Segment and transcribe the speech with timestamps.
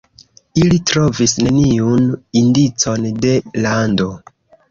[0.61, 2.09] Ili trovis neniun
[2.43, 3.35] indicon de
[3.67, 4.09] lando.